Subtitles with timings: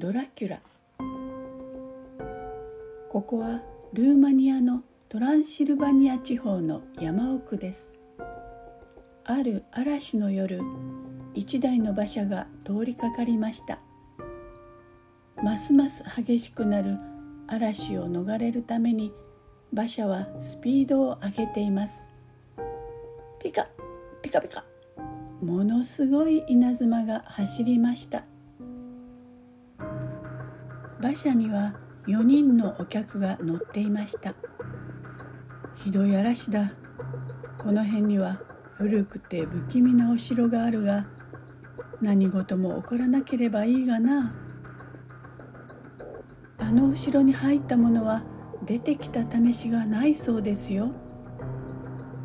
[0.00, 0.60] ドラキュラ。
[3.10, 3.60] ここは
[3.92, 7.92] ルーマニアのトランシルバニア地方の山奥です。
[9.26, 10.62] ある嵐の夜
[11.34, 13.78] 一台の馬車が通りかかりました。
[15.44, 16.96] ますます激しくなる
[17.46, 19.12] 嵐を逃れるために
[19.70, 22.08] 馬車はスピードを上げています。
[23.38, 23.68] ピカ
[24.22, 24.64] ピカピカ。
[25.42, 28.29] ものすごい稲妻が走りました。
[31.00, 31.72] 馬車には
[32.06, 34.34] 4人のお客が乗っていました。
[35.74, 36.72] ひどい嵐だ。
[37.56, 38.38] この辺には
[38.74, 41.06] 古くて不気味なお城があるが
[42.02, 44.34] 何事も起こらなければいいがな。
[46.58, 48.22] あのお城に入った者は
[48.66, 50.92] 出てきた試しがないそうですよ。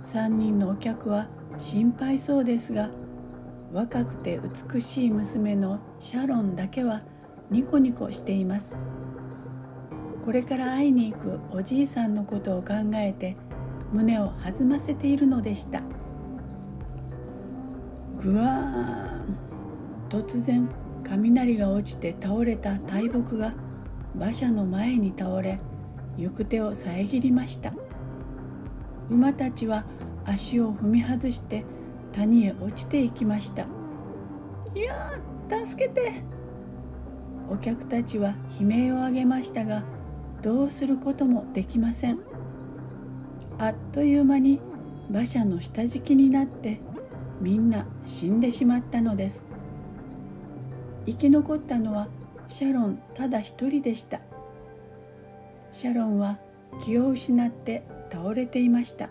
[0.00, 1.28] 3人のお客は
[1.58, 2.88] 心配そうですが
[3.70, 4.40] 若くて
[4.72, 7.02] 美しい娘のシャロンだけは
[7.52, 8.76] ニコニコしています。
[10.24, 13.36] これから会いに行くおじいさんのことを考えて
[13.92, 15.82] 胸を弾ませているのでした。
[18.22, 18.48] ぐわー
[19.18, 19.36] ん。
[20.08, 20.66] 突然
[21.04, 23.52] 雷が落ちて倒れた大木が
[24.14, 25.60] 馬車の前に倒れ
[26.16, 27.74] 行く手を遮りました。
[29.10, 29.84] 馬たちは
[30.24, 31.64] 足を踏み外して
[32.12, 33.66] 谷へ落ちていきました
[34.74, 35.12] 「いや
[35.64, 36.24] 助けて!」
[37.52, 39.84] お客たちは悲鳴を上げましたが
[40.40, 42.18] どうすることもできません。
[43.58, 44.58] あっという間に
[45.10, 46.80] 馬車の下敷きになって
[47.42, 49.44] みんな死んでしまったのです。
[51.04, 52.08] 生き残ったのは
[52.48, 54.22] シャロンただ一人でした。
[55.72, 56.38] シャロンは
[56.82, 59.10] 気を失って倒れていました。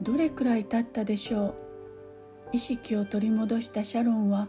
[0.00, 1.54] どれくらい経ったでしょう。
[2.52, 4.46] 意識を取り戻したシャロンは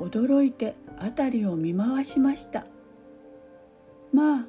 [0.00, 2.66] 驚いて辺りを見回しました。
[4.12, 4.46] まあ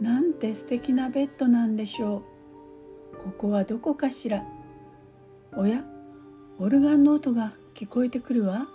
[0.00, 2.22] なんて素敵なベッドなんでしょ
[3.14, 3.16] う。
[3.16, 4.44] ここはどこかしら。
[5.56, 5.84] おや
[6.58, 8.66] オルガンの音が聞こえてくるわ。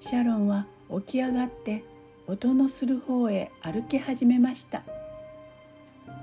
[0.00, 1.84] シャロンは起き上がって
[2.26, 4.82] 音のする方へ歩き始めました。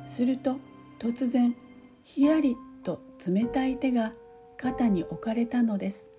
[0.06, 0.58] すると
[1.00, 1.56] 突然
[2.04, 4.14] ひやりと冷たい手が
[4.58, 6.15] 肩に置かれたのです。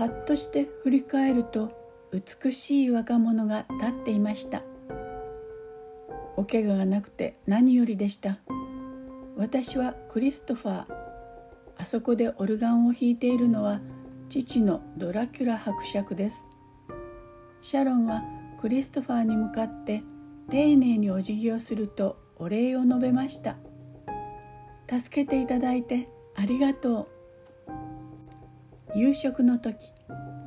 [0.00, 1.72] はっとして振り返ると
[2.10, 4.62] 美しい若者が立っていました。
[6.38, 8.38] お怪我がなくて何よりでした。
[9.36, 10.94] 私はクリストファー。
[11.76, 13.82] あそこでオルガンを弾いているのは
[14.30, 16.46] 父のドラキュラ伯爵です。
[17.60, 18.22] シャロンは
[18.58, 20.02] クリストファーに向かって
[20.48, 23.58] 丁寧にお辞儀をするとお礼を述べました。
[24.88, 27.19] 助けていただいてありがとう。
[28.94, 29.92] 夕食の時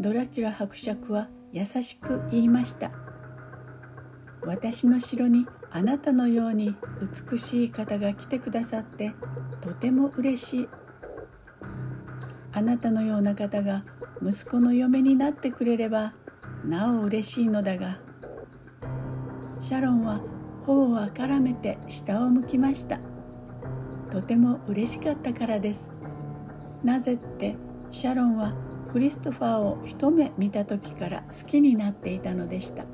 [0.02, 2.92] ドラキュラ伯爵は優しく言いました。
[4.46, 6.76] 私の城にあなたのように
[7.32, 9.14] 美しい方が来てくださって
[9.62, 10.70] とても嬉しい。
[12.52, 13.86] あなたのような方が
[14.22, 16.14] 息子の嫁になってくれれば
[16.66, 18.00] なお嬉しいのだが
[19.58, 20.22] シャロンは
[20.66, 23.00] 頬をあからめて下を向きました。
[24.12, 25.90] とても嬉しかったからです。
[26.84, 27.56] なぜって
[27.94, 28.54] シャロンは
[28.92, 32.86] クリストファーを一目見た時から好きになっていたのでした。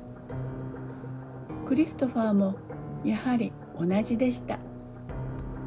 [1.66, 2.56] クリストファーも
[3.02, 4.58] やはり同じでした。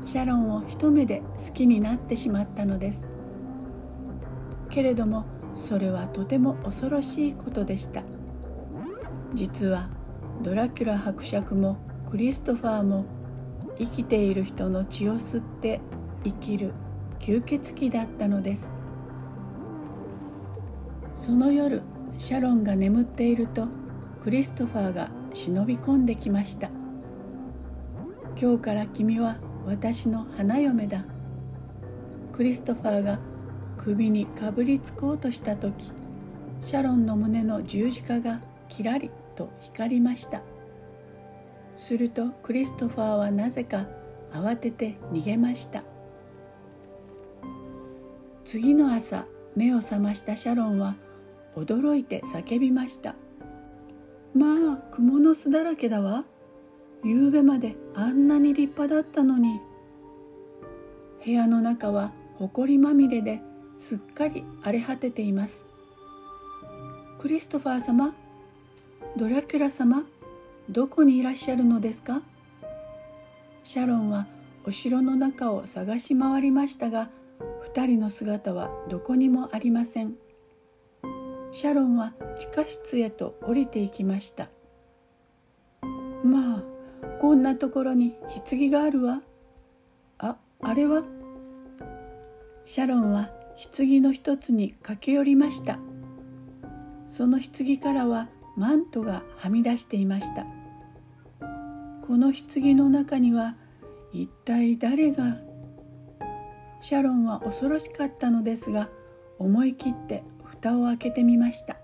[0.04, 3.04] シャロンを一目で好きになってしまったのです。
[4.70, 8.04] けれどもそれはとても恐ろしいことでした。
[9.34, 9.90] 実は
[10.44, 11.78] ドラキュラ伯爵も
[12.12, 13.06] クリストファーも
[13.80, 15.82] 生きている人の血を吸って
[16.24, 16.72] 生きる
[17.18, 18.83] 吸血鬼だったのです。
[21.24, 21.82] その夜
[22.18, 23.70] シャロンが眠っていると
[24.22, 26.70] クリストファーが忍び込んできました。
[28.38, 31.06] 今日から君は私の花嫁だ。
[32.34, 33.20] クリストファーが
[33.78, 35.94] 首にかぶりつこうとした時
[36.60, 40.42] シャロンの胸の十字架がキラリと光りました。
[41.78, 43.88] するとクリストファーはなぜか
[44.34, 45.84] 慌てて逃げました。
[48.44, 49.26] 次の朝
[49.56, 50.98] 目を覚ましたシャロンは
[51.56, 53.16] 驚いて叫びました
[54.34, 54.58] まあ
[54.92, 56.26] 蜘蛛の巣だらけだわ。
[57.04, 59.60] 夕べまであんなに立派だったのに。
[61.24, 63.42] 部屋の中は埃まみれで
[63.78, 65.68] すっかり荒れ果てています。
[67.20, 68.16] クリストファー様
[69.16, 70.04] ドラキュラ様
[70.70, 72.24] どこにいらっしゃるのですか？
[73.64, 74.26] シャロンは
[74.66, 77.10] お城の中を探し回りましたが
[77.62, 80.16] 二人の姿はどこにもありません。
[81.54, 84.50] シャロンは地下室へと降りていきました。
[86.24, 86.64] まあ
[87.22, 88.16] こんなところに
[88.50, 89.22] 棺があるわ。
[90.18, 91.04] ああれは？
[92.66, 93.30] シャロンは
[93.78, 95.78] 棺の一つに駆け寄りました。
[97.08, 100.48] その棺からはマントがはみ出していました。
[102.02, 103.56] この棺の中には
[104.12, 105.38] 一体誰が？
[106.82, 108.90] シャロンは恐ろしかったのですが
[109.38, 110.24] 思い切って
[110.64, 111.74] 蓋を開けてみました。
[111.74, 111.78] あ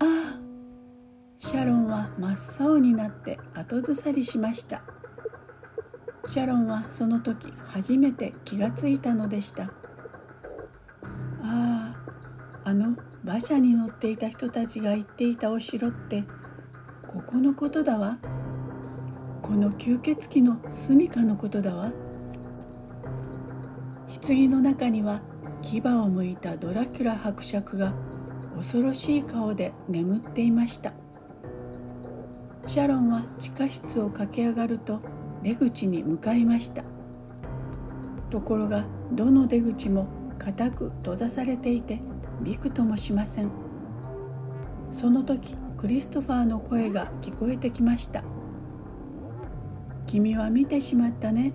[0.00, 0.38] あ
[1.40, 4.82] シャロンは真っ青になって後ずさりしました。
[6.26, 9.64] シャロンはその時初めて気がついたのでした。
[9.64, 9.70] あ
[11.42, 11.96] あ
[12.64, 16.24] あの馬車に乗っていた人たちが言っていたお城って
[17.06, 18.16] ここのことだわ。
[19.42, 21.92] この吸血鬼の住処のことだわ。
[24.26, 25.20] 棺の中には
[25.64, 27.94] 牙をむいたドラキュラ伯爵が
[28.56, 30.92] 恐ろしい顔で眠っていました。
[32.66, 35.00] シャロンは地下室を駆け上がると
[35.42, 36.84] 出口に向かいました。
[38.30, 40.06] ところがどの出口も
[40.38, 42.00] 固く閉ざされていて
[42.42, 43.50] びくともしません。
[44.90, 48.22] その時クリストファーの声が聞こえてきました
[50.06, 51.52] 「君は見てしまったね。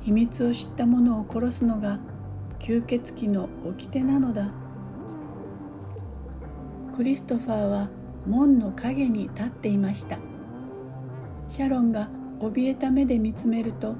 [0.00, 2.00] 秘密を知った者を殺すのが
[2.62, 4.48] 吸血鬼の掟なのだ。
[6.94, 7.88] クリストファーは
[8.24, 10.18] 門の陰に立っていました。
[11.48, 13.96] シャロンが怯えた目で見つめると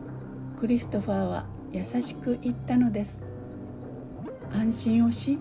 [0.61, 3.25] クリストファーは優しく言ったのです。
[4.53, 5.41] 安心をし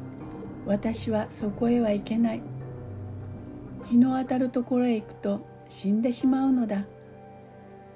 [0.66, 2.42] 私はそこへは行けない。
[3.86, 6.86] 日の当たるところへ行くと死んでしまうのだ。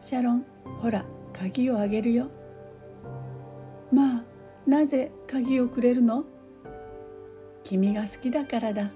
[0.01, 0.45] シャロン
[0.83, 2.27] ほら鍵をあげるよ。
[3.91, 4.24] まあ
[4.65, 6.25] なぜ鍵をくれるの？
[7.63, 8.91] 君が好きだからだ。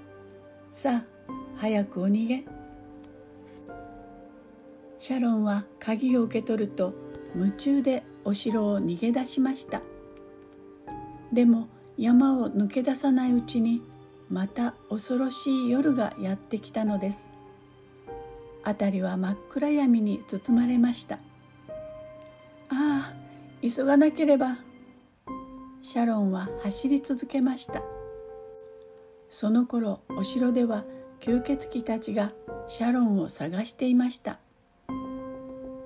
[0.71, 2.43] さあ早くお逃げ。
[4.97, 6.93] シャロンは鍵を受け取ると
[7.35, 9.81] 夢中でお城を逃げ出しました。
[11.31, 11.67] でも
[11.97, 13.81] 山を抜け出さないうちに
[14.29, 17.29] また恐ろしい夜がやってきたのです。
[18.63, 21.19] 辺りは真っ暗闇に包まれました。
[22.69, 23.13] ああ
[23.61, 24.57] 急がなければ。
[25.81, 27.81] シャロンは走り続けました。
[29.29, 30.83] その頃お城では
[31.19, 32.31] 吸血鬼たちが
[32.67, 34.39] シャロンを探していました。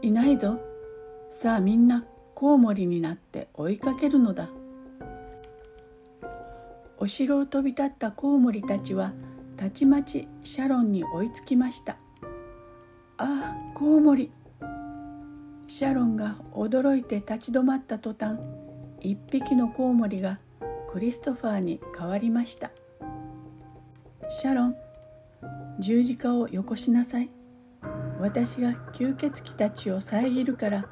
[0.01, 0.60] いないぞ。
[1.30, 4.50] さあみんなコウモリになって追いかけるのだ。
[6.98, 9.13] お城を飛び立ったコウモリたちは
[9.57, 11.98] たちまちシャロンに追いつきました。
[13.18, 14.31] ああコウモリ。
[15.68, 18.38] シャロンが驚いて立ち止まった途端
[19.04, 20.40] 一匹のコウモリが
[20.90, 22.72] クリストファーに変わりました。
[24.30, 24.76] シャロン
[25.78, 27.30] 十字架をよこしなさい。
[28.18, 30.86] 私が吸血鬼たちを遮るから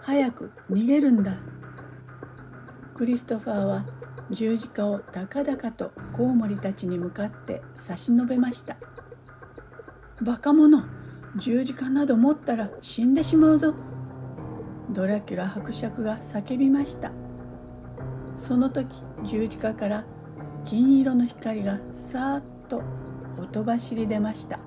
[0.00, 1.32] 早く逃げるんだ。
[2.94, 3.86] クリストファーは
[4.30, 8.76] 十字架を高々とコウモリたちに向かって差し伸べました。
[10.22, 10.88] バカ者
[11.34, 13.74] 十字架など持ったら死んでしまうぞ。
[14.90, 17.10] ドラキュラ伯爵が叫びました。
[18.38, 20.04] その時十字架から
[20.64, 22.82] 金色の光がさーっと
[23.38, 24.58] 音走り出ました。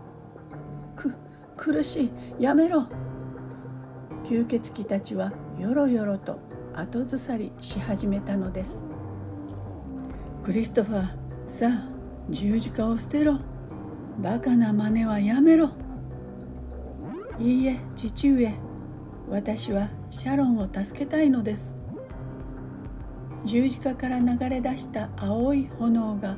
[0.96, 1.14] く
[1.58, 2.44] 苦しい。
[2.44, 2.88] やめろ。
[4.24, 6.40] 吸血鬼たちはよろよろと
[6.74, 8.82] 後ずさりし始めたのです。
[10.44, 11.08] クリストファー
[11.48, 11.90] さあ
[12.30, 13.40] 十字架を捨てろ。
[14.20, 15.72] バカな真似はやめろ。
[17.40, 18.54] いいえ父上。
[19.30, 21.81] 私はシャロンを助けたいのです。
[23.46, 26.38] 十字架から流れ出した青い炎が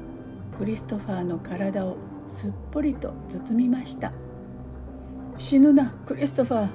[0.57, 4.13] クリストファーの体をすっぽりと包みました。
[5.37, 6.69] 死ぬなクリストファー。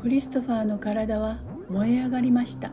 [0.00, 2.70] クリストファーの体は燃え上がりました。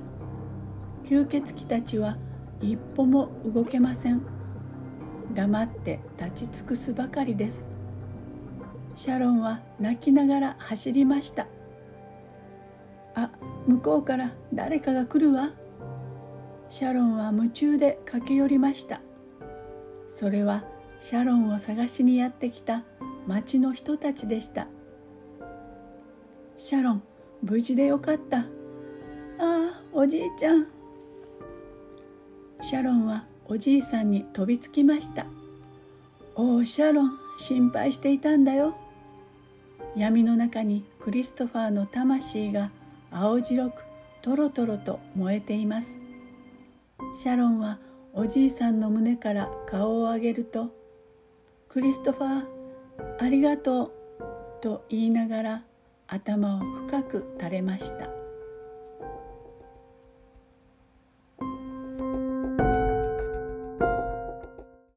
[1.03, 2.17] 吸血鬼たちは
[2.61, 4.21] 一歩も動けません。
[5.33, 7.67] 黙って立ち尽くすばかりです。
[8.95, 11.47] シャロンは泣きながら走りました。
[13.15, 13.31] あ
[13.67, 15.51] 向こうから誰かが来るわ。
[16.71, 19.01] シャロンは夢中で駆け寄りました。
[20.07, 20.63] それは
[21.01, 22.85] シャロンを探しにやってきた
[23.27, 24.69] 町の人たちでした。
[26.55, 27.03] シャロン
[27.43, 28.37] 無事でよかった。
[28.37, 28.45] あ
[29.39, 30.67] あおじいちゃん。
[32.61, 35.25] シャロンはおじいさんに飛びつきました。
[36.35, 38.77] おおシャロン心配していたんだよ。
[39.97, 42.71] 闇の中にクリストファーの魂が
[43.11, 43.83] 青白く
[44.21, 46.00] トロトロと燃えています。
[47.13, 47.79] シャロンは
[48.13, 50.75] おじいさんの胸から顔を上げると
[51.69, 52.45] 「クリストファー
[53.19, 53.91] ありがとう」
[54.61, 55.63] と言いながら
[56.07, 58.20] 頭を深く垂れました。